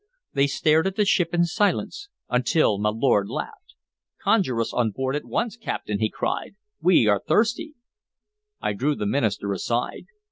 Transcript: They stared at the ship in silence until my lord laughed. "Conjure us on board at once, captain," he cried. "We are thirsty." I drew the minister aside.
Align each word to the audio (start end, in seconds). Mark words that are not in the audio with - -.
They 0.33 0.47
stared 0.47 0.87
at 0.87 0.95
the 0.95 1.05
ship 1.05 1.31
in 1.31 1.45
silence 1.45 2.09
until 2.27 2.79
my 2.79 2.89
lord 2.89 3.29
laughed. 3.29 3.75
"Conjure 4.19 4.59
us 4.59 4.73
on 4.73 4.89
board 4.89 5.15
at 5.15 5.25
once, 5.25 5.57
captain," 5.57 5.99
he 5.99 6.09
cried. 6.09 6.55
"We 6.81 7.05
are 7.05 7.19
thirsty." 7.27 7.75
I 8.59 8.73
drew 8.73 8.95
the 8.95 9.05
minister 9.05 9.53
aside. 9.53 10.07